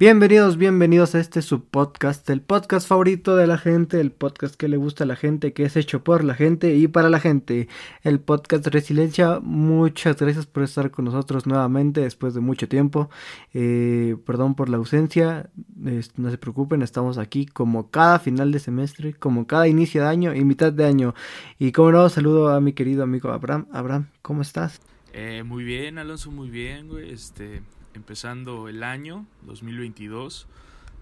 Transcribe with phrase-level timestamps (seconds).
[0.00, 4.76] Bienvenidos, bienvenidos a este subpodcast, el podcast favorito de la gente, el podcast que le
[4.76, 7.66] gusta a la gente, que es hecho por la gente y para la gente,
[8.04, 9.40] el podcast Resiliencia.
[9.42, 13.10] Muchas gracias por estar con nosotros nuevamente después de mucho tiempo.
[13.52, 15.50] Eh, perdón por la ausencia,
[16.16, 20.32] no se preocupen, estamos aquí como cada final de semestre, como cada inicio de año
[20.32, 21.16] y mitad de año.
[21.58, 23.66] Y como no, saludo a mi querido amigo Abraham.
[23.72, 24.80] Abraham, ¿cómo estás?
[25.12, 27.10] Eh, muy bien, Alonso, muy bien, güey.
[27.10, 27.62] Este,
[27.98, 30.46] empezando el año 2022,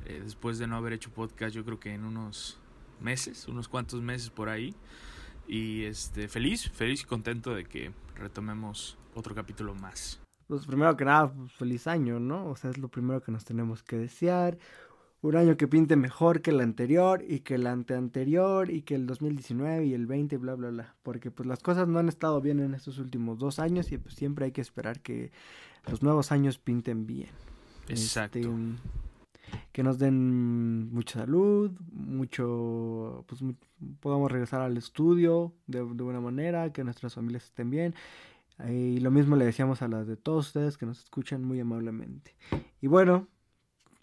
[0.06, 2.58] eh, después de no haber hecho podcast yo creo que en unos
[3.00, 4.74] meses, unos cuantos meses por ahí.
[5.46, 10.20] Y este, feliz, feliz y contento de que retomemos otro capítulo más.
[10.48, 12.46] Pues primero que nada, pues, feliz año, ¿no?
[12.48, 14.58] O sea, es lo primero que nos tenemos que desear.
[15.22, 19.06] Un año que pinte mejor que el anterior y que el anteanterior y que el
[19.06, 20.94] 2019 y el 20, bla, bla, bla.
[21.02, 24.14] Porque pues las cosas no han estado bien en estos últimos dos años y pues
[24.14, 25.32] siempre hay que esperar que
[25.86, 27.30] los nuevos años pinten bien.
[27.88, 28.38] Exacto.
[28.38, 28.50] Este,
[29.72, 33.42] que nos den mucha salud, mucho, pues
[34.00, 37.94] podamos regresar al estudio de, buena manera, que nuestras familias estén bien.
[38.68, 42.34] Y lo mismo le decíamos a las de todos ustedes que nos escuchan muy amablemente.
[42.80, 43.28] Y bueno,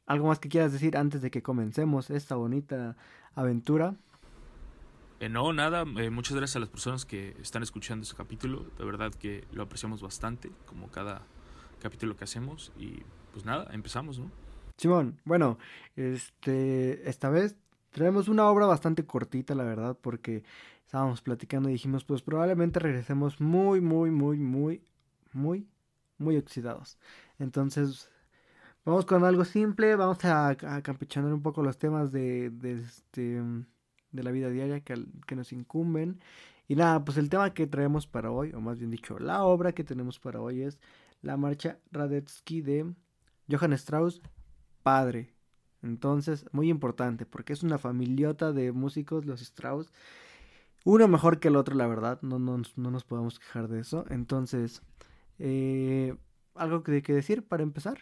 [0.06, 2.96] algo más que quieras decir antes de que comencemos esta bonita
[3.34, 3.96] aventura.
[5.20, 8.68] Eh, no, nada, eh, muchas gracias a las personas que están escuchando este capítulo.
[8.78, 11.24] De verdad que lo apreciamos bastante, como cada
[11.84, 13.04] capítulo que hacemos y
[13.34, 14.32] pues nada, empezamos, ¿no?
[14.78, 15.60] Simón, bueno,
[15.96, 17.58] este, esta vez
[17.92, 20.44] traemos una obra bastante cortita, la verdad, porque
[20.86, 24.82] estábamos platicando y dijimos, pues probablemente regresemos muy, muy, muy, muy,
[25.34, 25.68] muy,
[26.18, 26.98] muy oxidados.
[27.38, 28.10] Entonces,
[28.86, 30.82] vamos con algo simple, vamos a, a
[31.18, 33.42] un poco los temas de, de, este,
[34.12, 36.20] de la vida diaria que, que nos incumben.
[36.68, 39.74] Y nada, pues el tema que traemos para hoy, o más bien dicho, la obra
[39.74, 40.80] que tenemos para hoy es
[41.24, 42.94] la marcha Radetzky de
[43.50, 44.22] Johann Strauss,
[44.84, 45.34] padre.
[45.82, 49.92] Entonces, muy importante, porque es una familiota de músicos, los Strauss.
[50.86, 54.06] Uno mejor que el otro, la verdad, no, no, no nos podemos quejar de eso.
[54.10, 54.82] Entonces,
[55.40, 56.16] eh,
[56.56, 57.98] ¿algo que, que decir para empezar?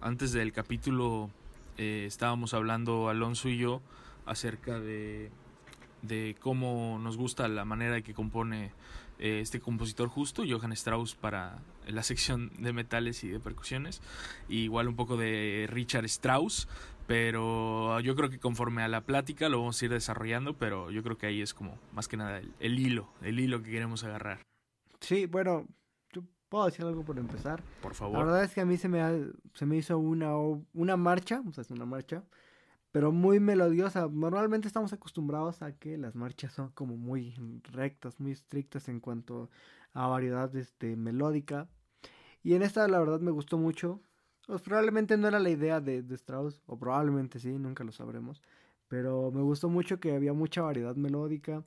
[0.00, 1.30] Antes del capítulo
[1.76, 3.80] eh, estábamos hablando Alonso y yo
[4.26, 5.30] acerca de,
[6.02, 8.72] de cómo nos gusta la manera que compone
[9.18, 14.00] eh, este compositor justo, Johann Strauss, para la sección de metales y de percusiones.
[14.48, 16.68] igual un poco de Richard Strauss,
[17.06, 21.02] pero yo creo que conforme a la plática lo vamos a ir desarrollando, pero yo
[21.02, 24.40] creo que ahí es como más que nada el, hilo, el hilo que queremos agarrar.
[25.00, 25.66] Sí, bueno,
[26.12, 27.62] yo puedo decir algo por empezar.
[27.82, 28.18] Por favor.
[28.18, 29.00] La verdad es que a mí se me,
[29.54, 30.34] se me hizo una,
[30.72, 32.24] una marcha, o sea, es una marcha
[32.94, 34.08] pero muy melodiosa.
[34.08, 37.34] Normalmente estamos acostumbrados a que las marchas son como muy
[37.64, 39.50] rectas, muy estrictas en cuanto
[39.94, 41.68] a variedad este, melódica.
[42.42, 44.00] Y en esta la verdad me gustó mucho.
[44.46, 48.42] Pues probablemente no era la idea de, Strauss, o probablemente sí, nunca lo sabremos.
[48.88, 51.64] Pero me gustó mucho que había mucha variedad melódica.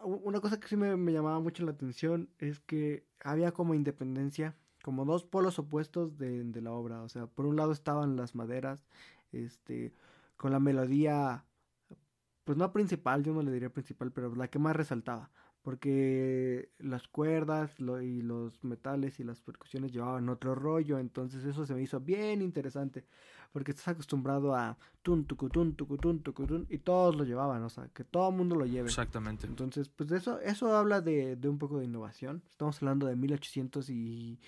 [0.00, 4.54] Una cosa que sí me, me llamaba mucho la atención es que había como independencia,
[4.82, 7.02] como dos polos opuestos de, de la obra.
[7.02, 8.84] O sea, por un lado estaban las maderas
[9.32, 9.94] este,
[10.36, 11.45] con la melodía,
[12.46, 15.30] pues no principal, yo no le diría principal, pero la que más resaltaba,
[15.62, 21.74] porque las cuerdas y los metales y las percusiones llevaban otro rollo, entonces eso se
[21.74, 23.04] me hizo bien interesante,
[23.52, 28.04] porque estás acostumbrado a tun, tucutun, tucutun, tucutun, y todos lo llevaban, o sea, que
[28.04, 28.90] todo el mundo lo lleve.
[28.90, 29.48] Exactamente.
[29.48, 33.90] Entonces, pues eso, eso habla de, de un poco de innovación, estamos hablando de 1800
[33.90, 34.38] y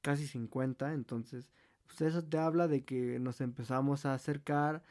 [0.00, 1.50] casi 50, entonces
[1.86, 4.82] pues eso te habla de que nos empezamos a acercar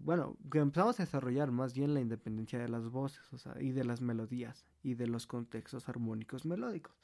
[0.00, 3.20] bueno, empezamos a desarrollar más bien la independencia de las voces,
[3.60, 6.94] y de las melodías y de los contextos armónicos melódicos.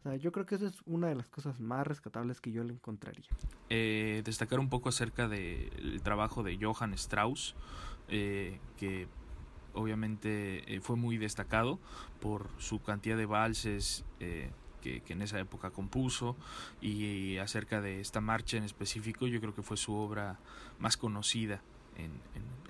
[0.00, 2.64] O sea, yo creo que eso es una de las cosas más rescatables que yo
[2.64, 3.30] le encontraría.
[3.70, 7.54] Eh, destacar un poco acerca del trabajo de Johann Strauss,
[8.08, 9.06] eh, que
[9.74, 11.78] obviamente eh, fue muy destacado
[12.20, 16.36] por su cantidad de valses, que, en esa época compuso
[16.80, 20.40] y acerca de esta marcha en específico yo creo que fue su obra
[20.80, 21.62] más conocida
[21.96, 22.12] en,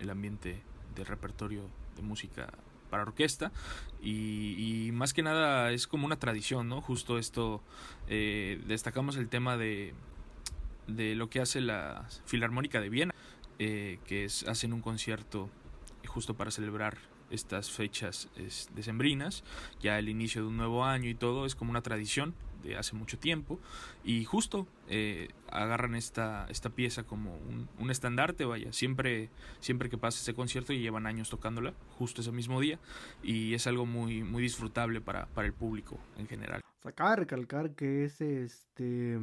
[0.01, 0.61] el ambiente
[0.97, 1.63] del repertorio
[1.97, 2.53] de música
[2.91, 3.53] para orquesta
[4.03, 6.81] y, más que nada es como una tradición, ¿no?
[6.81, 7.63] Justo esto,
[8.09, 9.95] eh, destacamos el tema de,
[10.89, 13.15] de lo que hace la Filarmónica de Viena,
[13.59, 15.49] eh, que hacen un concierto
[16.07, 16.99] justo para celebrar
[17.31, 18.29] estas fechas
[18.75, 19.43] decembrinas,
[19.81, 22.95] ya el inicio de un nuevo año y todo, es como una tradición de hace
[22.95, 23.59] mucho tiempo
[24.05, 27.37] y justo eh, agarran esta, esta pieza como
[27.79, 29.29] un, estandarte, vaya, siempre,
[29.61, 32.79] siempre que pasa ese concierto y llevan años tocándola, justo ese mismo día
[33.23, 36.63] y es algo muy, muy disfrutable para, para el público en general.
[36.85, 39.19] Acaba de recalcar que ese este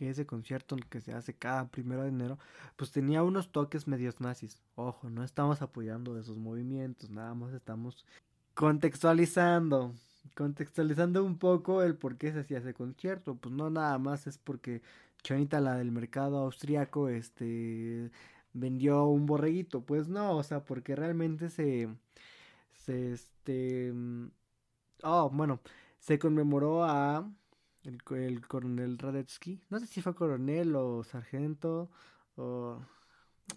[0.00, 2.38] que ese concierto que se hace cada primero de enero,
[2.76, 4.58] pues tenía unos toques medios nazis.
[4.74, 8.06] Ojo, no estamos apoyando esos movimientos, nada más estamos
[8.54, 9.94] contextualizando,
[10.34, 13.36] contextualizando un poco el por qué se hacía ese concierto.
[13.36, 14.82] Pues no nada más es porque
[15.22, 18.10] Chonita, la del mercado austriaco, este
[18.52, 19.82] vendió un borreguito.
[19.82, 21.88] Pues no, o sea, porque realmente se,
[22.72, 23.92] se este,
[25.02, 25.60] oh, bueno,
[25.98, 27.30] se conmemoró a
[27.84, 28.02] el,
[28.46, 29.60] coronel Radetsky.
[29.70, 31.90] No sé si fue coronel o sargento
[32.36, 32.80] o...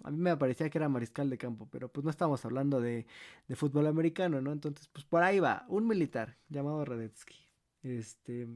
[0.04, 3.06] A mí me parecía que era mariscal de campo, pero pues no estamos hablando de,
[3.48, 4.52] de fútbol americano, ¿no?
[4.52, 7.36] Entonces, pues por ahí va, un militar llamado Radetsky.
[7.84, 8.48] Este,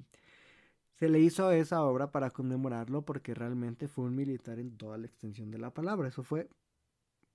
[0.95, 5.06] se le hizo esa obra para conmemorarlo porque realmente fue un militar en toda la
[5.06, 6.07] extensión de la palabra.
[6.07, 6.50] Eso fue,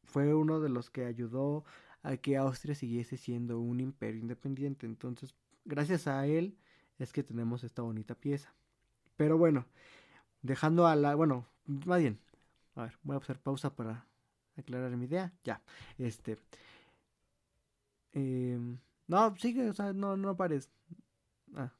[0.05, 1.64] fue uno de los que ayudó
[2.02, 4.87] a que Austria siguiese siendo un imperio independiente.
[4.87, 5.34] Entonces,
[5.64, 6.56] gracias a él
[6.98, 8.52] es que tenemos esta bonita pieza.
[9.16, 9.66] Pero bueno,
[10.43, 12.19] dejando a la, bueno, más bien,
[12.74, 14.06] a ver, voy a hacer pausa para
[14.56, 15.32] aclarar mi idea.
[15.44, 15.62] Ya,
[15.98, 16.38] este,
[18.12, 20.70] em, no, sigue, o sea, no, no pares.
[21.54, 21.72] Ah.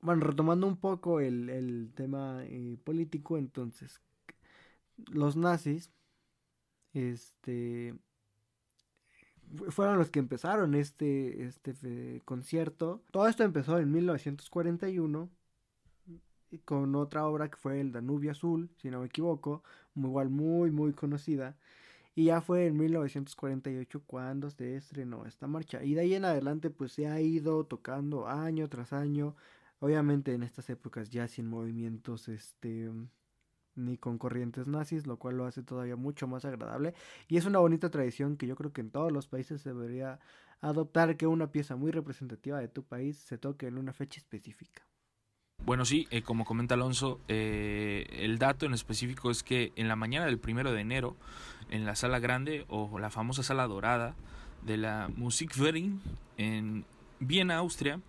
[0.00, 4.00] Bueno, retomando un poco el, el tema eh, político, entonces,
[5.12, 5.90] los nazis,
[6.92, 7.94] este,
[9.68, 13.02] fueron los que empezaron este, este concierto.
[13.10, 15.30] Todo esto empezó en 1941
[16.58, 19.62] con otra obra que fue El Danubio Azul, si no me equivoco,
[19.94, 21.56] igual muy muy conocida.
[22.14, 25.82] Y ya fue en 1948 cuando se estrenó esta marcha.
[25.84, 29.36] Y de ahí en adelante pues se ha ido tocando año tras año.
[29.78, 32.90] Obviamente en estas épocas ya sin movimientos este
[33.76, 36.94] ni con corrientes nazis, lo cual lo hace todavía mucho más agradable.
[37.28, 40.20] Y es una bonita tradición que yo creo que en todos los países se debería
[40.60, 44.82] adoptar que una pieza muy representativa de tu país se toque en una fecha específica.
[45.66, 49.96] Bueno, sí, eh, como comenta Alonso, eh, el dato en específico es que en la
[49.96, 51.16] mañana del primero de enero,
[51.70, 54.14] en la sala grande o la famosa sala dorada
[54.62, 56.00] de la Musikverein
[56.38, 56.84] en
[57.20, 58.00] Viena, Austria,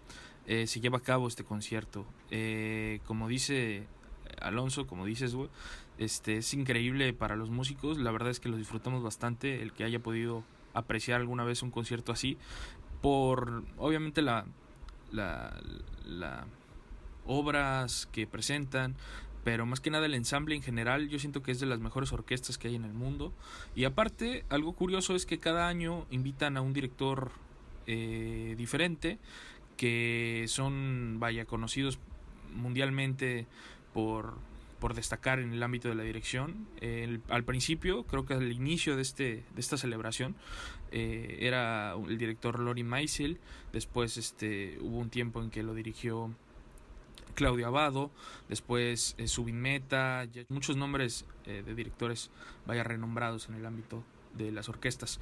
[0.48, 2.06] eh, se lleva a cabo este concierto.
[3.06, 3.86] como dice
[4.42, 5.36] Alonso, como dices,
[5.98, 7.98] este, es increíble para los músicos.
[7.98, 10.44] La verdad es que lo disfrutamos bastante el que haya podido
[10.74, 12.38] apreciar alguna vez un concierto así.
[13.02, 14.46] Por, obviamente, la,
[15.12, 15.60] la,
[16.06, 16.46] la
[17.26, 18.96] obras que presentan,
[19.44, 22.12] pero más que nada el ensamble en general yo siento que es de las mejores
[22.14, 23.34] orquestas que hay en el mundo
[23.76, 27.32] y aparte algo curioso es que cada año invitan a un director
[27.88, 29.18] eh, diferente
[29.78, 31.98] que son vaya conocidos
[32.54, 33.48] mundialmente
[33.94, 34.36] por,
[34.80, 36.68] por destacar en el ámbito de la dirección.
[37.30, 40.36] al principio, creo que al inicio de, este, de esta celebración,
[40.92, 43.40] eh, era el director Lori Meisel,
[43.72, 46.32] después este, hubo un tiempo en que lo dirigió
[47.34, 48.12] Claudio Abado,
[48.50, 52.30] después eh, Subin Meta, muchos nombres eh, de directores
[52.66, 54.04] vaya renombrados en el ámbito
[54.38, 55.20] de las orquestas.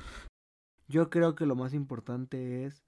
[0.88, 2.84] Yo creo que lo más importante es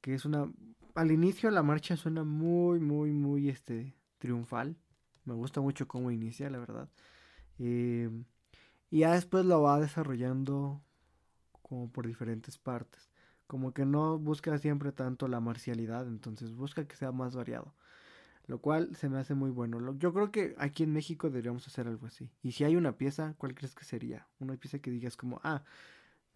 [0.00, 0.50] que es una
[0.94, 4.76] al inicio la marcha suena muy muy muy este triunfal
[5.26, 6.88] me gusta mucho cómo inicia, la verdad.
[7.58, 8.08] Eh,
[8.90, 10.80] y ya después lo va desarrollando
[11.62, 13.10] como por diferentes partes.
[13.48, 17.74] Como que no busca siempre tanto la marcialidad, entonces busca que sea más variado.
[18.46, 19.96] Lo cual se me hace muy bueno.
[19.98, 22.30] Yo creo que aquí en México deberíamos hacer algo así.
[22.42, 24.28] Y si hay una pieza, ¿cuál crees que sería?
[24.38, 25.64] Una pieza que digas como, ah,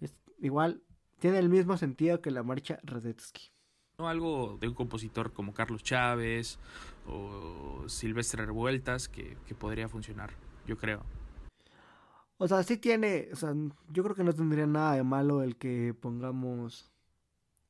[0.01, 0.83] es igual,
[1.21, 3.53] tiene el mismo sentido que la marcha Radetzky.
[3.99, 6.59] Algo de un compositor como Carlos Chávez
[7.07, 10.31] o Silvestre Revueltas que, podría funcionar,
[10.67, 11.05] yo creo.
[12.39, 13.55] O sea, sí tiene, o sea,
[13.91, 16.91] yo creo que no tendría nada de malo el que pongamos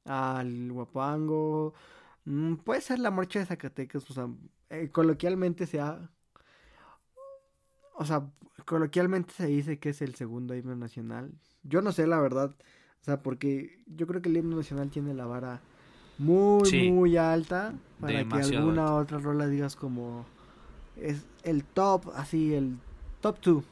[0.05, 1.75] al guapango.
[2.25, 4.29] Mm, puede ser la marcha de Zacatecas, o sea,
[4.71, 6.11] eh, coloquialmente se ha...
[7.95, 8.31] O sea,
[8.65, 11.33] coloquialmente se dice que es el segundo himno nacional.
[11.63, 12.55] Yo no sé la verdad,
[13.01, 15.61] o sea, porque yo creo que el himno nacional tiene la vara
[16.19, 20.27] muy, muy alta para que alguna otra rola digas como
[20.97, 22.77] es el top, así, el
[23.21, 23.65] top 2.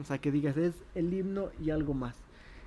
[0.00, 2.16] O sea, que digas es el himno y algo más.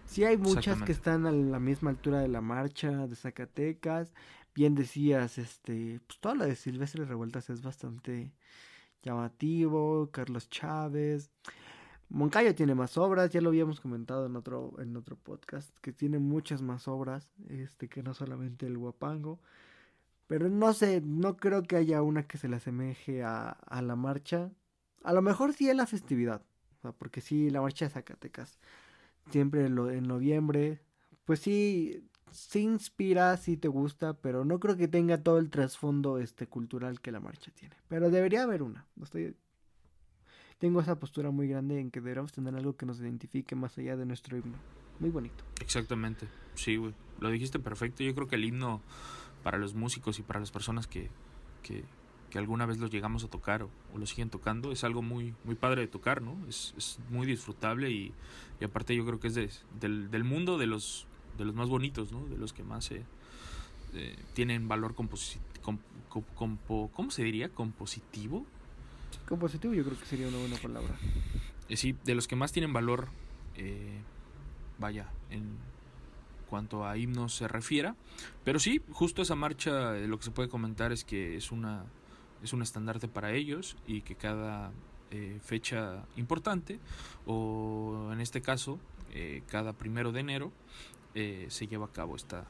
[0.05, 4.11] Sí hay muchas que están a la misma altura de la marcha de Zacatecas.
[4.53, 8.33] Bien decías, este, pues toda la de Silvestre Revueltas es bastante
[9.01, 10.09] llamativo.
[10.11, 11.31] Carlos Chávez.
[12.09, 16.19] Moncayo tiene más obras, ya lo habíamos comentado en otro, en otro podcast, que tiene
[16.19, 19.39] muchas más obras, este, que no solamente el guapango.
[20.27, 23.95] Pero no sé, no creo que haya una que se le asemeje a, a la
[23.95, 24.51] marcha.
[25.03, 26.43] A lo mejor sí en la festividad,
[26.97, 28.59] porque sí, la marcha de Zacatecas,
[29.29, 30.81] siempre en, en noviembre,
[31.25, 36.17] pues sí, sí inspira, sí te gusta, pero no creo que tenga todo el trasfondo
[36.17, 37.75] este, cultural que la marcha tiene.
[37.87, 39.35] Pero debería haber una, estoy
[40.61, 43.97] tengo esa postura muy grande en que deberíamos tener algo que nos identifique más allá
[43.97, 44.59] de nuestro himno.
[44.99, 45.43] Muy bonito.
[45.59, 46.93] Exactamente, sí, güey.
[47.19, 48.03] Lo dijiste perfecto.
[48.03, 48.79] Yo creo que el himno
[49.41, 51.09] para los músicos y para las personas que,
[51.63, 51.83] que,
[52.29, 55.55] que alguna vez los llegamos a tocar o, lo siguen tocando es algo muy, muy
[55.55, 56.37] padre de tocar, ¿no?
[56.47, 58.13] Es, es muy disfrutable y,
[58.59, 61.07] y, aparte yo creo que es de, del, del, mundo de los,
[61.37, 62.25] de los más bonitos, ¿no?
[62.27, 63.03] De los que más eh,
[63.93, 65.49] eh, tienen valor compositivo.
[66.35, 67.49] Compo, ¿Cómo se diría?
[67.49, 68.45] ¿Compositivo?
[69.29, 70.95] Compositivo yo creo que sería una buena palabra.
[71.69, 73.07] Eh, sí, de los que más tienen valor,
[73.55, 74.01] eh,
[74.77, 75.57] vaya, en
[76.49, 77.95] cuanto a himnos se refiera.
[78.43, 81.85] Pero sí, justo esa marcha, lo que se puede comentar es que es una
[82.43, 84.71] es un estandarte para ellos y que cada
[85.11, 86.79] eh, fecha importante,
[87.25, 88.79] o en este caso,
[89.11, 90.51] eh, cada primero de enero,
[91.15, 92.45] eh, se lleva a cabo esta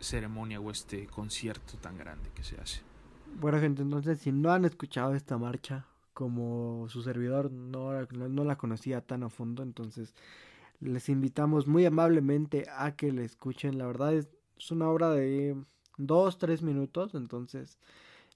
[0.00, 2.80] ceremonia o este concierto tan grande que se hace.
[3.40, 8.56] Bueno, gente, entonces, si no han escuchado esta marcha, como su servidor no, no la
[8.56, 10.14] conocía tan a fondo, entonces
[10.80, 13.78] les invitamos muy amablemente a que la escuchen.
[13.78, 15.56] La verdad es, es una obra de
[15.98, 17.78] dos, tres minutos, entonces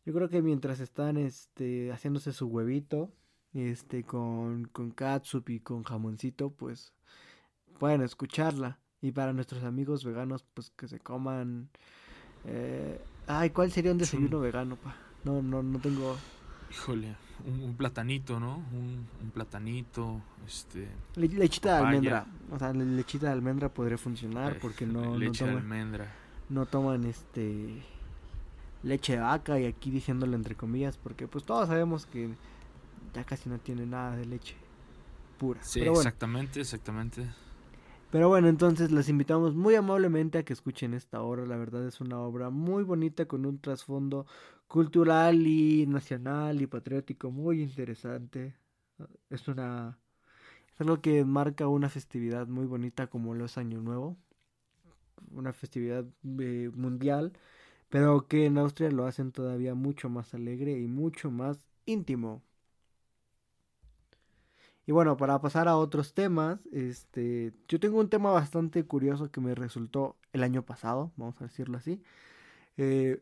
[0.05, 3.11] yo creo que mientras están este, haciéndose su huevito,
[3.55, 6.93] este, con, con catsup y con jamoncito, pues
[7.79, 8.79] pueden escucharla.
[9.01, 11.69] Y para nuestros amigos veganos, pues que se coman.
[12.45, 14.97] Eh, ay, ¿cuál sería un desayuno vegano, pa?
[15.25, 16.17] No, no, no tengo.
[16.71, 17.15] Híjole,
[17.47, 18.57] un, platanito, ¿no?
[18.73, 20.89] Un, un platanito, este.
[21.17, 22.27] lechita de almendra.
[22.51, 25.17] O sea, lechita de almendra podría funcionar porque no.
[25.17, 26.13] Leche no toman, de almendra.
[26.49, 27.83] No toman este
[28.83, 32.31] leche de vaca y aquí diciéndolo entre comillas porque pues todos sabemos que
[33.13, 34.55] ya casi no tiene nada de leche
[35.39, 35.63] pura.
[35.63, 37.29] Sí, exactamente, exactamente.
[38.11, 41.45] Pero bueno, entonces les invitamos muy amablemente a que escuchen esta obra.
[41.47, 44.27] La verdad es una obra muy bonita con un trasfondo
[44.67, 48.57] cultural y nacional y patriótico muy interesante.
[49.31, 49.99] Es una
[50.75, 54.17] es algo que marca una festividad muy bonita como lo es Año Nuevo.
[55.33, 56.05] Una festividad
[56.41, 57.33] eh, mundial
[57.89, 62.43] pero que en Austria lo hacen todavía mucho más alegre y mucho más íntimo.
[64.89, 69.39] Y bueno, para pasar a otros temas, este, yo tengo un tema bastante curioso que
[69.39, 72.01] me resultó el año pasado, vamos a decirlo así.
[72.79, 73.21] Eh,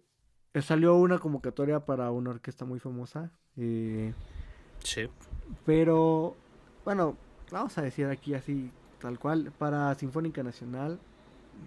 [0.62, 3.32] salió una convocatoria para una orquesta muy famosa.
[3.56, 4.14] Eh,
[4.78, 5.08] sí.
[5.64, 6.36] Pero,
[6.84, 7.16] bueno,
[7.50, 8.70] vamos a decir aquí así,
[9.00, 11.00] tal cual, para Sinfónica Nacional.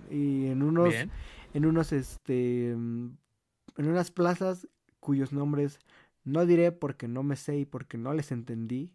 [0.09, 0.93] Y en unos,
[1.53, 3.17] en unos, este, en
[3.75, 4.65] unas plazas
[5.01, 5.77] cuyos nombres
[6.23, 8.93] no diré porque no me sé y porque no les entendí.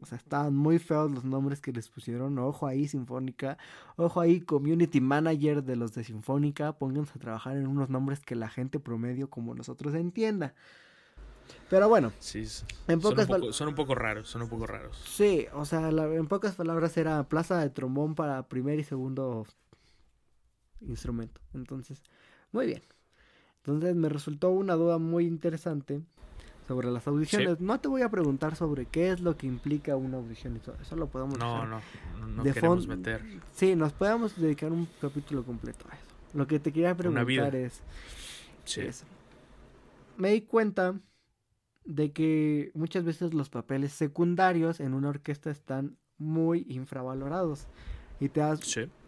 [0.00, 2.38] O sea, estaban muy feos los nombres que les pusieron.
[2.38, 3.58] Ojo ahí, Sinfónica.
[3.96, 6.72] Ojo ahí, Community Manager de los de Sinfónica.
[6.72, 10.54] Pónganse a trabajar en unos nombres que la gente promedio como nosotros entienda.
[11.68, 12.12] Pero bueno.
[12.20, 12.44] Sí,
[12.86, 15.02] en pocas son, un poco, son un poco raros, son un poco raros.
[15.04, 19.46] Sí, o sea, en pocas palabras era plaza de trombón para primer y segundo
[20.80, 21.40] instrumento.
[21.54, 22.02] Entonces,
[22.52, 22.82] muy bien.
[23.58, 26.00] Entonces me resultó una duda muy interesante
[26.68, 27.60] sobre las audiciones.
[27.60, 30.54] No te voy a preguntar sobre qué es lo que implica una audición.
[30.56, 31.80] Eso, eso lo podemos No, no,
[32.26, 33.22] no, queremos meter.
[33.54, 36.04] Sí, nos podemos dedicar un capítulo completo a eso.
[36.34, 37.80] Lo que te quería preguntar es,
[38.64, 38.82] sí.
[40.18, 41.00] Me di cuenta
[41.86, 47.66] de que muchas veces los papeles secundarios en una orquesta están muy infravalorados.
[48.20, 48.60] Y te das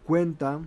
[0.05, 0.61] cuenta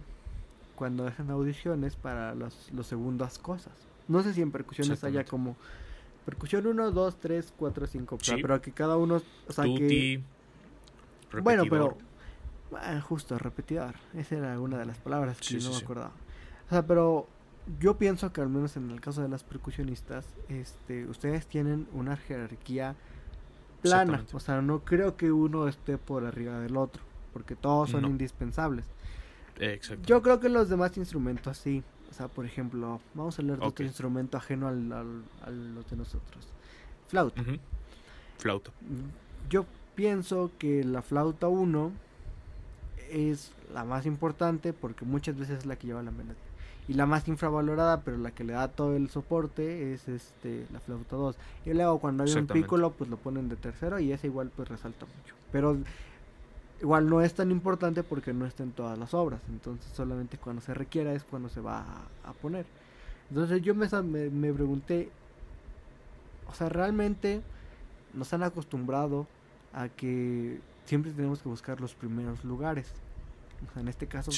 [0.76, 3.72] cuando hacen audiciones para los, los segundas cosas.
[4.06, 5.56] No sé si en percusiones haya como
[6.24, 10.22] percusión 1, 2, 3, 4, 5, pero que cada uno, o sea, que
[11.42, 11.96] bueno, pero
[12.76, 16.12] ah, justo repetidor, esa era una de las palabras que no me acordaba.
[16.66, 17.28] O sea, pero
[17.80, 22.16] yo pienso que al menos en el caso de las percusionistas, este, ustedes tienen una
[22.16, 22.94] jerarquía
[23.82, 27.02] plana, o sea, no creo que uno esté por arriba del otro,
[27.32, 28.86] porque todos son indispensables.
[30.04, 31.82] Yo creo que los demás instrumentos sí.
[32.10, 35.96] O sea, por ejemplo, vamos a hablar de otro instrumento ajeno al, a los de
[35.96, 36.46] nosotros.
[37.08, 37.42] Flauta.
[38.38, 38.70] Flauta.
[39.48, 41.92] Yo pienso que la flauta 1
[43.10, 46.36] es la más importante porque muchas veces es la que lleva la melodía.
[46.86, 50.80] Y la más infravalorada, pero la que le da todo el soporte es este la
[50.80, 51.36] flauta 2.
[51.64, 54.68] Y luego cuando hay un pícolo, pues lo ponen de tercero y ese igual pues
[54.68, 55.34] resalta mucho.
[55.50, 55.78] Pero
[56.84, 60.60] igual no es tan importante porque no está en todas las obras, entonces solamente cuando
[60.60, 61.82] se requiera es cuando se va
[62.22, 62.66] a, poner.
[63.30, 63.88] Entonces yo me,
[64.28, 65.10] me, pregunté,
[66.46, 67.40] o sea, realmente
[68.12, 69.26] nos han acostumbrado
[69.72, 72.92] a que siempre tenemos que buscar los primeros lugares.
[73.66, 74.30] O sea, en este caso,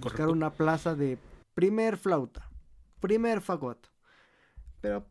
[0.00, 1.18] buscar una plaza de
[1.52, 2.48] primer flauta,
[2.98, 3.90] primer fagot.
[4.80, 5.04] Pero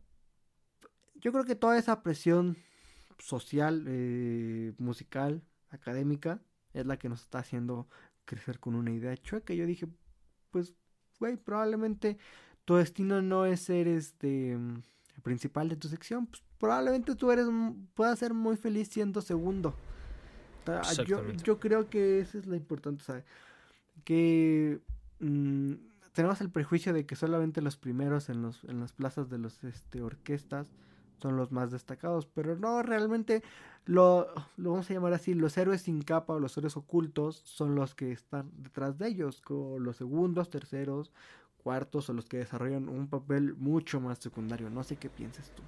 [1.22, 2.58] yo creo que toda esa presión
[3.20, 6.42] social, eh, musical, académica,
[6.74, 7.88] es la que nos está haciendo
[8.26, 9.54] crecer con una idea chueca.
[9.54, 9.88] Yo dije,
[10.52, 10.74] pues,
[11.20, 12.18] güey, probablemente
[12.66, 17.48] tu destino no es ser este el principal de tu sección, pues probablemente tú eres
[17.94, 19.76] puedas ser muy feliz siendo segundo.
[21.06, 23.26] Yo, yo creo que eso es lo importante, ¿sabes?
[24.06, 24.80] Que
[25.20, 25.74] mm,
[26.14, 29.64] tenemos el prejuicio de que solamente los primeros en, los, en las plazas de los
[29.64, 30.72] este, orquestas
[31.24, 33.42] son los más destacados, pero no, realmente
[33.86, 34.28] lo,
[34.58, 37.96] lo vamos a llamar así, los héroes sin capa o los héroes ocultos son los
[37.96, 41.14] que están detrás de ellos, como los segundos, terceros,
[41.64, 44.70] cuartos o los que desarrollan un papel mucho más secundario.
[44.70, 45.64] No sé qué piensas tú.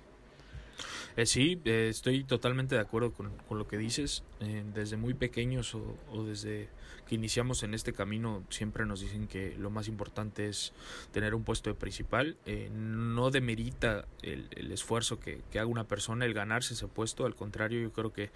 [1.18, 4.24] Eh, sí, eh, estoy totalmente de acuerdo con, lo que dices.
[4.42, 6.70] Eh, desde muy pequeños o, desde
[7.08, 10.74] que iniciamos en este camino siempre nos dicen que lo más importante es
[11.12, 12.36] tener un puesto de principal.
[12.74, 17.26] no demerita el, el esfuerzo que, que, haga una persona el ganarse ese puesto.
[17.26, 18.32] Al contrario, yo creo que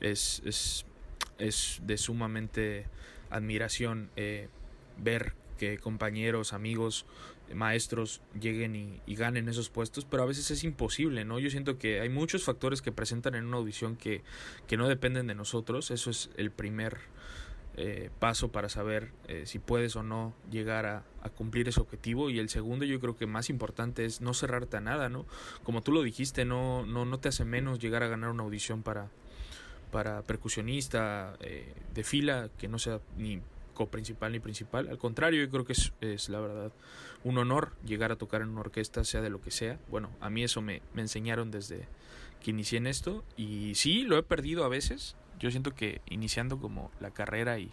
[0.00, 0.86] es, es,
[1.38, 2.86] es de sumamente
[3.28, 4.10] admiración
[4.98, 7.06] ver que compañeros, amigos,
[7.54, 11.38] maestros lleguen y, ganen esos puestos, pero a veces es imposible, ¿no?
[11.38, 14.22] Yo siento que hay muchos factores que presentan en una audición que,
[14.66, 16.98] que no dependen de nosotros, eso es el primer
[17.74, 21.04] eh, paso para saber eh, si puedes o no llegar a,
[21.36, 24.80] cumplir ese objetivo y el segundo yo creo que más importante es no cerrarte a
[24.80, 25.24] nada, ¿no?
[25.62, 28.82] Como tú lo dijiste, no, no, no te hace menos llegar a ganar una audición
[28.82, 29.08] para,
[29.90, 33.40] para percusionista eh, de fila, que no sea ni
[33.90, 34.88] principal ni principal.
[34.88, 36.72] Al contrario, yo creo que es, la verdad
[37.24, 39.78] un honor llegar a tocar en una orquesta, sea de lo que sea.
[39.88, 41.86] Bueno, a mí eso me, me enseñaron desde
[42.42, 45.16] que inicié en esto y sí, lo he perdido a veces.
[45.38, 47.72] Yo siento que iniciando como la carrera y,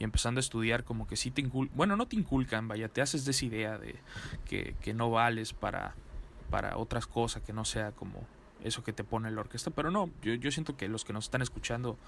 [0.00, 3.24] empezando a estudiar como que sí te inculcan, bueno, no te inculcan, vaya, te haces
[3.24, 3.96] de esa idea de
[4.46, 5.94] que, que no vales para,
[6.50, 8.26] para otras cosas que no sea como
[8.64, 11.24] eso que te pone la orquesta, pero no, yo, yo siento que los que nos
[11.24, 11.98] están escuchando,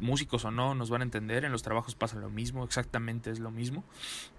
[0.00, 3.40] músicos o no, nos van a entender, en los trabajos pasa lo mismo, exactamente es
[3.40, 3.84] lo mismo,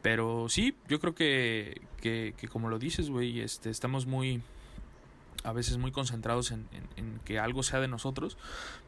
[0.02, 4.42] pero sí, yo creo que, que, como lo dices, güey, este, estamos muy,
[5.44, 8.38] a veces muy concentrados en, en, que algo sea de nosotros,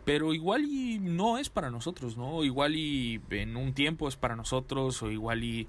[0.06, 2.44] pero igual y no es para nosotros, ¿no?
[2.44, 5.68] Igual y en un tiempo es para nosotros, o igual y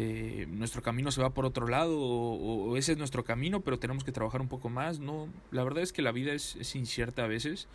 [0.00, 4.04] eh, nuestro camino se va por otro lado o, ese es nuestro camino, pero tenemos
[4.04, 5.00] que trabajar un poco más.
[5.00, 7.66] No, la verdad es que la vida es, incierta a veces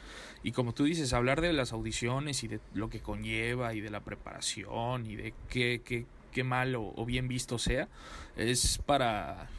[0.41, 3.89] y como tú dices, hablar de las audiciones y de lo que conlleva y de
[3.89, 7.89] la preparación y de qué, qué, qué mal o, bien visto sea,
[8.37, 9.49] es para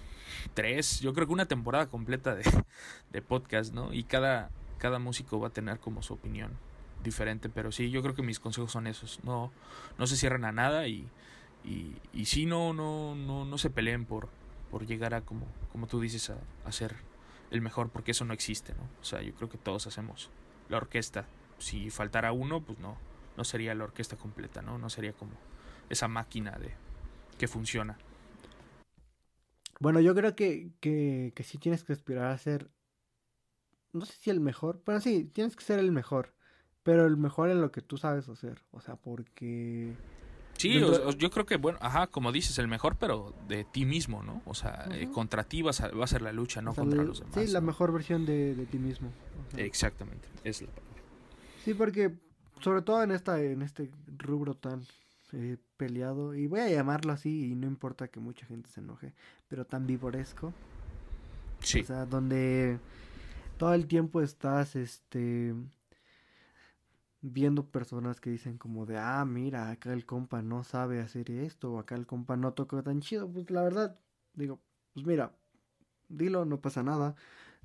[0.54, 2.44] tres, yo creo que una temporada completa de,
[3.12, 3.92] de podcast, ¿no?
[3.92, 6.52] Y cada, cada músico va a tener como su opinión
[7.02, 9.52] diferente, pero sí, yo creo que mis consejos son esos, no,
[9.98, 11.06] no se cierran a nada y
[11.64, 14.28] y, y sí, no, no, no, no se peleen por,
[14.70, 16.94] por llegar a, como, como tú dices, a, ser
[17.50, 18.82] el mejor, porque eso no existe, ¿no?
[19.00, 20.30] O sea, yo creo que todos hacemos
[20.68, 21.26] la orquesta.
[21.58, 22.96] Si faltara uno, pues no,
[23.36, 24.78] no sería la orquesta completa, ¿no?
[24.78, 25.32] No sería como
[25.88, 26.72] esa máquina de
[27.38, 27.96] que funciona.
[29.80, 32.70] Bueno, yo creo que, que, que sí tienes que aspirar a ser,
[33.92, 36.34] no sé si el mejor, pero sí, tienes que ser el mejor,
[36.82, 39.96] pero el mejor en lo que tú sabes hacer, o sea, porque
[40.64, 40.80] Sí,
[41.18, 44.42] yo creo que, bueno, ajá, como dices, el mejor, pero de ti mismo, ¿no?
[44.46, 47.34] O sea, eh, contra ti va a, ser la lucha, no contra los demás.
[47.34, 49.10] Sí, la mejor versión de, ti mismo.
[49.56, 51.02] Exactamente, es la palabra.
[51.64, 52.14] Sí, porque
[52.60, 54.82] sobre todo en esta en este rubro tan
[55.32, 59.12] eh, peleado, y voy a llamarlo así, y no importa que mucha gente se enoje,
[59.48, 60.52] pero tan vivoresco.
[61.60, 61.80] Sí.
[61.80, 62.78] O sea, donde
[63.58, 65.54] todo el tiempo estás, este
[67.26, 71.72] viendo personas que dicen como de, ah, mira, acá el compa no sabe hacer esto,
[71.72, 73.98] o acá el compa no toca tan chido, pues la verdad,
[74.34, 74.60] digo,
[74.92, 75.32] pues mira,
[76.10, 77.14] dilo, no pasa nada,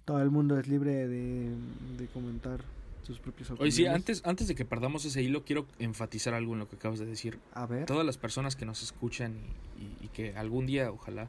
[0.06, 1.52] todo el mundo es libre de,
[1.98, 2.62] de comentar
[3.04, 3.76] sus propios opiniones.
[3.76, 6.78] Oye, sí, antes, antes de que perdamos ese hilo, quiero enfatizar algo en lo que
[6.78, 7.39] acabas de decir.
[7.54, 7.86] A ver.
[7.86, 9.36] Todas las personas que nos escuchan
[9.78, 11.28] y, y que algún día, ojalá,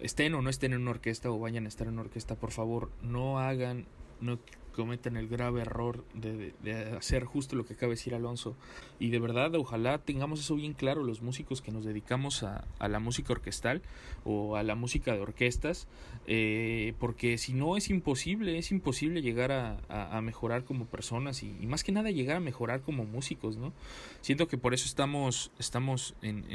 [0.00, 2.50] estén o no estén en una orquesta o vayan a estar en una orquesta, por
[2.50, 3.86] favor, no hagan,
[4.20, 4.40] no
[4.72, 6.52] cometen el grave error de,
[6.96, 8.56] hacer justo lo que acaba de decir Alonso.
[8.98, 12.98] Y de verdad, ojalá tengamos eso bien claro los músicos que nos dedicamos a, la
[12.98, 13.82] música orquestal
[14.24, 15.86] o a la música de orquestas,
[16.26, 21.84] eh, porque si no es imposible, es imposible llegar a, mejorar como personas y, más
[21.84, 23.72] que nada llegar a mejorar como músicos, ¿no?
[24.20, 26.14] Siento que por eso estamos, estamos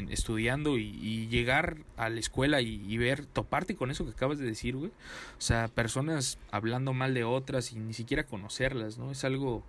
[0.10, 4.46] estudiando y, llegar a la escuela y, y ver, toparte con eso que acabas de
[4.46, 4.92] decir, güey.
[5.38, 9.12] O sea, personas hablando mal de otras y ni siquiera quiera conocerlas, ¿no?
[9.12, 9.63] Es algo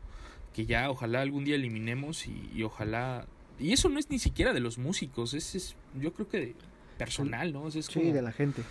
[0.55, 3.27] que ya ojalá algún día eliminemos y, ojalá...
[3.59, 6.55] Y eso no es ni siquiera de los músicos, es, es yo creo que
[6.97, 7.69] personal, ¿no?
[7.69, 8.63] Es sí, de la gente.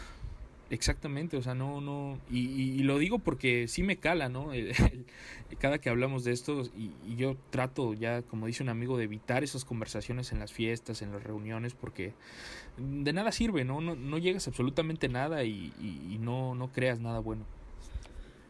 [0.70, 4.52] Exactamente, o sea, no, no, y, lo digo porque sí me cala, ¿no?
[5.60, 9.46] cada que hablamos de esto, y, yo trato ya, como dice un amigo, de evitar
[9.46, 12.14] esas conversaciones en las fiestas, en las reuniones, porque
[12.78, 13.80] de nada sirve, ¿no?
[13.80, 17.46] No, no llegas absolutamente nada y, y, no, no creas nada bueno.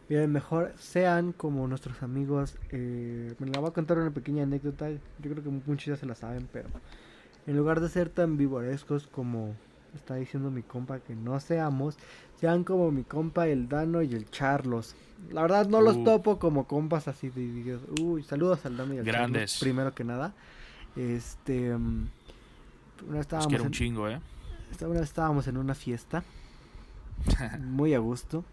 [0.10, 2.56] Bien, mejor sean como nuestros amigos.
[2.72, 4.90] Eh, me la voy a contar una pequeña anécdota.
[4.90, 6.70] Yo creo que muchos ya se la saben, pero
[7.46, 9.56] en lugar de ser tan vivorescos como
[9.94, 11.98] está diciendo mi compa que no seamos,
[12.40, 14.96] sean como mi compa el Dano y el Charlos.
[15.32, 16.04] La verdad no los uh.
[16.04, 19.60] topo como compas así de, uy, saludos al Dano y al Grandes.
[19.60, 20.34] primero que nada.
[20.96, 22.10] Este mm,
[23.10, 24.20] una estábamos un chingo, ¿eh?
[24.82, 26.24] Una estábamos en una fiesta.
[27.60, 28.44] muy a gusto.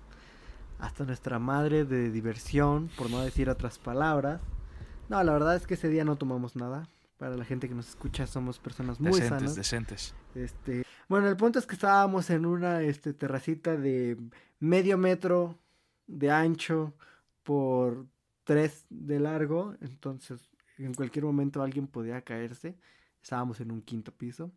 [0.79, 4.41] Hasta nuestra madre de diversión, por no decir otras palabras.
[5.09, 6.89] No, la verdad es que ese día no tomamos nada.
[7.19, 11.59] Para la gente que nos escucha somos personas muy decentes, Decentes, Este, bueno, el punto
[11.59, 14.19] es que estábamos en una este, terracita de
[14.59, 15.59] medio metro
[16.07, 16.93] de ancho
[17.43, 18.07] por
[18.45, 19.75] tres de largo.
[19.81, 22.77] Entonces, en cualquier momento alguien podía caerse.
[23.23, 24.51] Estábamos en un quinto piso.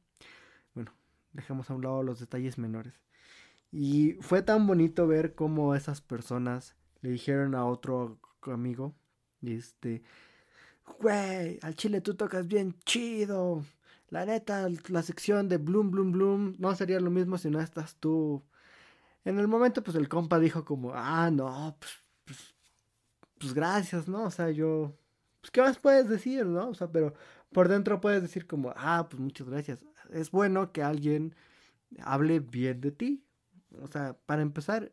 [0.74, 0.92] Bueno,
[1.34, 2.94] dejemos a un lado los detalles menores.
[3.80, 8.96] Y fue tan bonito ver cómo esas personas le dijeron a otro amigo,
[9.44, 10.02] este,
[11.00, 13.63] güey, al chile tú tocas bien chido.
[14.10, 17.98] La neta, la sección de Bloom, Bloom, Bloom no sería lo mismo si no estás
[17.98, 18.44] tú.
[19.24, 22.56] En el momento, pues el compa dijo como, ah, no, pues, pues,
[23.38, 24.24] pues gracias, ¿no?
[24.24, 24.98] O sea, yo,
[25.40, 26.70] pues, ¿qué más puedes decir, no?
[26.70, 27.13] O sea, pero
[27.54, 29.86] por dentro puedes decir como, ah, pues muchas gracias.
[30.10, 31.36] Es bueno que alguien
[32.00, 33.27] hable bien de ti.
[33.82, 34.92] O sea, para empezar,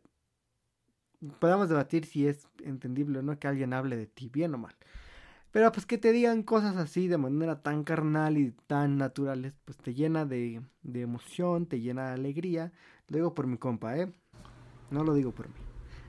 [1.39, 4.75] podemos debatir si es entendible o no que alguien hable de ti, bien o mal.
[5.51, 9.79] Pero pues que te digan cosas así de manera tan carnal y tan naturales, pues
[9.79, 12.73] te llena de, de emoción, te llena de alegría.
[13.09, 14.13] Lo digo por mi compa, ¿eh?
[14.91, 15.55] No lo digo por mí.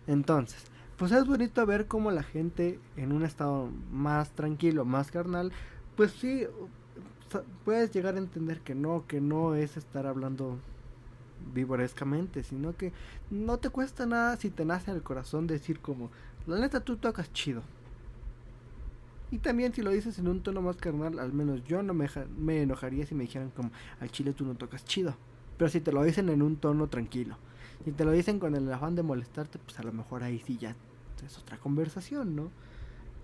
[0.07, 0.65] Entonces,
[0.97, 5.51] pues es bonito ver cómo la gente en un estado más tranquilo, más carnal,
[5.95, 6.47] pues sí,
[7.63, 10.57] puedes llegar a entender que no, que no es estar hablando
[11.53, 12.91] vivorescamente, sino que
[13.29, 16.11] no te cuesta nada si te nace en el corazón decir como,
[16.47, 17.63] la neta tú tocas chido
[19.31, 22.61] y también si lo dices en un tono más carnal, al menos yo no me,
[22.61, 25.15] enojaría si me dijeran como al chile tú no tocas chido.
[25.57, 27.37] Pero si te lo dicen en un tono tranquilo.
[27.83, 30.57] Si te lo dicen con el afán de molestarte, pues a lo mejor ahí sí
[30.57, 30.75] ya
[31.25, 32.51] es otra conversación, ¿no?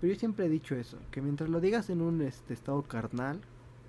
[0.00, 3.40] Pero yo siempre he dicho eso, que mientras lo digas en un este, estado carnal,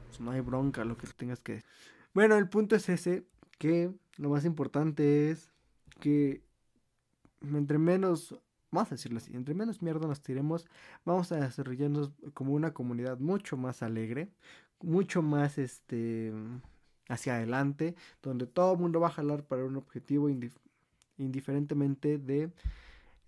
[0.08, 1.70] pues no hay bronca lo que tengas que decir.
[2.14, 3.26] Bueno, el punto es ese,
[3.58, 5.52] que lo más importante es
[6.00, 6.44] que
[7.42, 8.40] entre menos
[8.72, 10.66] vamos a decirlo así, entre menos mierda nos tiremos,
[11.06, 14.30] vamos a desarrollarnos como una comunidad mucho más alegre,
[14.82, 16.34] mucho más este
[17.08, 20.30] hacia adelante, donde todo el mundo va a jalar para un objetivo
[21.18, 22.52] indiferentemente de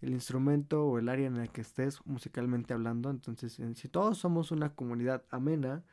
[0.02, 3.10] el instrumento o el área en el que estés musicalmente hablando.
[3.10, 5.84] Entonces, si todos somos una comunidad amena,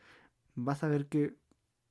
[0.55, 1.35] vas a ver que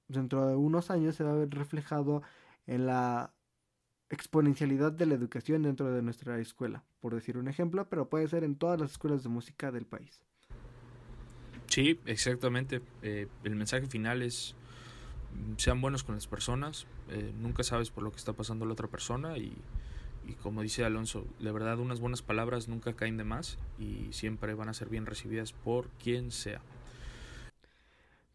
[0.08, 2.24] dentro de unos años se va a ver reflejado
[2.72, 3.34] en la
[4.10, 8.46] exponencialidad de la educación dentro de nuestra escuela, por decir un ejemplo, pero puede ser
[8.46, 10.24] en todas las escuelas de música del país.
[11.68, 12.82] Sí, exactamente.
[13.02, 14.56] Eh, el mensaje final es
[15.58, 18.88] sean buenos con las personas, eh, nunca sabes por lo que está pasando la otra
[18.88, 19.54] persona y,
[20.28, 24.54] y como dice Alonso, de verdad unas buenas palabras nunca caen de más y siempre
[24.54, 26.62] van a ser bien recibidas por quien sea.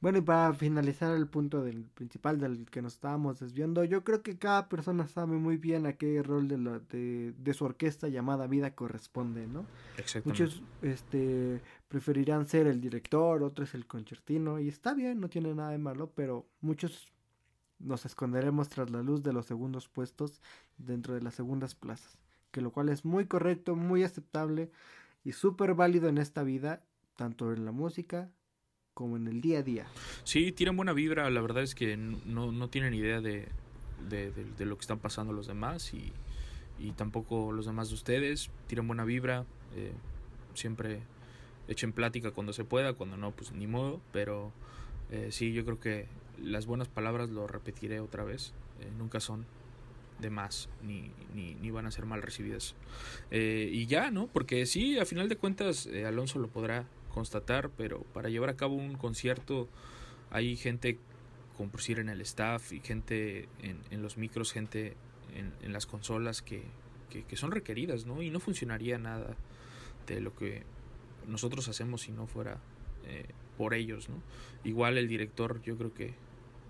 [0.07, 4.23] Bueno, y para finalizar el punto del principal del que nos estábamos desviando, yo creo
[4.23, 8.07] que cada persona sabe muy bien a qué rol de, la, de, de su orquesta
[8.07, 9.67] llamada vida corresponde, ¿no?
[10.25, 15.71] Muchos este, preferirán ser el director, otros el concertino, y está bien, no tiene nada
[15.71, 17.09] de malo, pero muchos
[17.81, 20.41] nos esconderemos tras la luz de los segundos puestos
[20.79, 22.17] dentro de las segundas plazas,
[22.53, 24.71] que lo cual es muy correcto, muy aceptable
[25.25, 26.85] y súper válido en esta vida,
[27.17, 28.31] tanto en la música
[28.97, 29.87] como en el día a día.
[30.25, 33.47] Sí, tienen buena vibra, la verdad es que no, no tienen idea de,
[34.09, 36.15] de, lo que están pasando los demás y,
[36.79, 39.45] y, tampoco los demás de ustedes, tienen buena vibra,
[39.77, 39.93] eh,
[40.55, 41.01] siempre
[41.69, 44.51] echen plática cuando se pueda, cuando no, pues ni modo, pero
[45.11, 46.07] eh, sí, yo creo que
[46.43, 49.45] las buenas palabras, lo repetiré otra vez, eh, nunca son
[50.21, 52.75] de más ni, ni, ni, van a ser mal recibidas.
[53.31, 54.27] y ya, ¿no?
[54.29, 58.75] Porque sí, a final de cuentas, Alonso lo podrá constatar, pero para llevar a cabo
[58.75, 59.71] un concierto
[60.31, 60.99] hay gente,
[61.57, 64.95] como por decir en el staff y gente en, los micros, gente
[65.35, 66.63] en, las consolas que,
[67.09, 68.21] que, son requeridas, ¿no?
[68.21, 69.35] Y no funcionaría nada
[70.07, 70.65] de lo que
[71.27, 72.59] nosotros hacemos si no fuera
[73.07, 73.25] eh,
[73.57, 74.17] por ellos, ¿no?
[74.63, 76.13] Igual el director yo creo que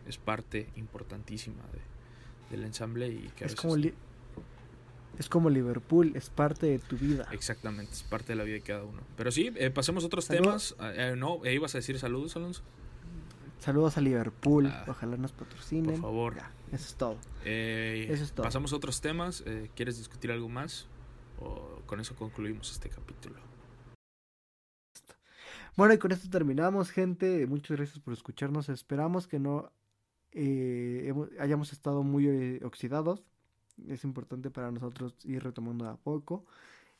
[0.06, 3.74] es parte importantísima de, del ensamble y que es como
[5.18, 7.26] Es como Liverpool, es parte de tu vida.
[7.33, 9.00] Exactamente, es parte de la vida de cada uno.
[9.16, 10.76] Pero sí, eh, pasemos a otros temas.
[10.81, 12.62] Eh, no, eh, ibas a decir saludos, Alonso.
[13.59, 15.92] Saludos a Liverpool, ah, ojalá nos patrocinen.
[15.92, 16.37] Por favor.
[16.70, 17.16] eso es todo.
[17.44, 18.44] eso es todo.
[18.44, 19.42] Pasamos a otros temas.
[19.74, 20.87] ¿Quieres discutir algo más?
[21.40, 23.37] ¿O con eso concluimos este capítulo?
[25.76, 27.46] Bueno, y con esto terminamos, gente.
[27.46, 28.68] Muchas gracias por escucharnos.
[28.68, 29.72] Esperamos que no
[31.38, 33.24] hayamos estado muy oxidados
[33.88, 36.44] es importante para nosotros ir retomando a poco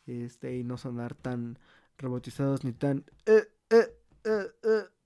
[0.07, 1.59] este y no sonar tan
[1.99, 3.87] robotizados ni tan eh, eh,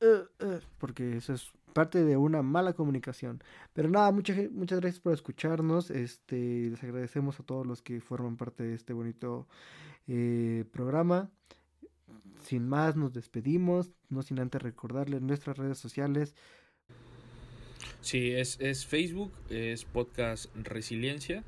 [0.00, 3.42] eh, porque eso es parte de una mala comunicación.
[3.72, 8.36] Pero nada muchas muchas gracias por escucharnos este les agradecemos a todos los que forman
[8.36, 9.46] parte de este bonito
[10.72, 11.30] programa.
[12.42, 16.34] Sin más nos despedimos no sin antes recordarles nuestras redes sociales.
[18.00, 21.44] Sí, es, es Facebook, es podcast Resiliencia.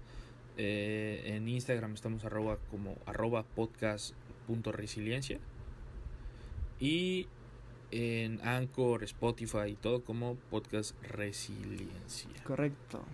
[0.56, 5.38] Eh, en Instagram estamos arroba como arroba podcast.resiliencia.
[6.78, 7.28] Y
[7.90, 12.30] en Anchor, Spotify y todo como podcast Resiliencia.
[12.44, 13.04] Correcto.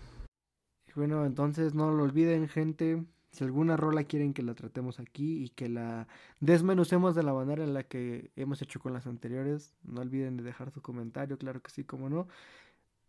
[0.95, 3.05] Bueno, entonces no lo olviden, gente.
[3.31, 6.09] Si alguna rola quieren que la tratemos aquí y que la
[6.41, 10.45] desmenucemos de la manera en la que hemos hecho con las anteriores, no olviden de
[10.45, 12.27] dejar su comentario, claro que sí, como no.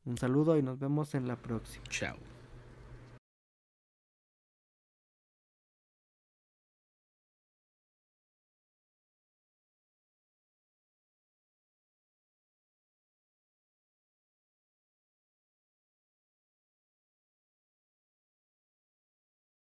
[0.06, 1.84] Un saludo y nos vemos en la próxima.
[1.90, 2.18] Chao.